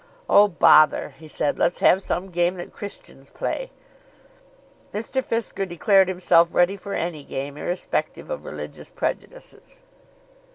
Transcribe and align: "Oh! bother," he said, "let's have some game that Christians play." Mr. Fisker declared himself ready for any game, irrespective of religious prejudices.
"Oh! 0.27 0.47
bother," 0.47 1.09
he 1.19 1.27
said, 1.27 1.59
"let's 1.59 1.77
have 1.77 2.01
some 2.01 2.31
game 2.31 2.55
that 2.55 2.73
Christians 2.73 3.29
play." 3.29 3.69
Mr. 4.91 5.23
Fisker 5.23 5.69
declared 5.69 6.07
himself 6.07 6.55
ready 6.55 6.75
for 6.75 6.95
any 6.95 7.23
game, 7.23 7.55
irrespective 7.55 8.31
of 8.31 8.43
religious 8.43 8.89
prejudices. 8.89 9.79